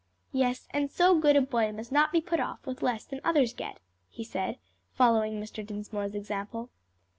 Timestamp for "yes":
0.31-0.67